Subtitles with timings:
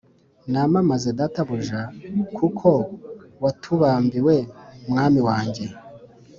[0.51, 1.81] Namamaze databuja
[2.37, 2.69] kuko
[3.43, 4.35] watubambiwe
[4.89, 5.65] mwami wanjye